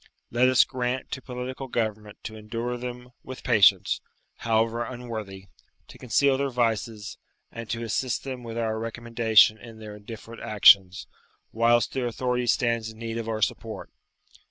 Let 0.31 0.49
us 0.49 0.63
grant 0.65 1.11
to 1.11 1.21
political 1.21 1.67
government 1.67 2.23
to 2.23 2.35
endure 2.35 2.75
them 2.75 3.11
with 3.23 3.43
patience, 3.43 4.01
however 4.37 4.83
unworthy; 4.83 5.45
to 5.89 5.99
conceal 5.99 6.39
their 6.39 6.49
vices; 6.49 7.19
and 7.51 7.69
to 7.69 7.83
assist 7.83 8.23
them 8.23 8.41
with 8.41 8.57
our 8.57 8.79
recommendation 8.79 9.59
in 9.59 9.77
their 9.77 9.95
indifferent 9.95 10.41
actions, 10.41 11.05
whilst 11.51 11.93
their 11.93 12.07
authority 12.07 12.47
stands 12.47 12.89
in 12.89 12.97
need 12.97 13.19
of 13.19 13.29
our 13.29 13.43
support. 13.43 13.91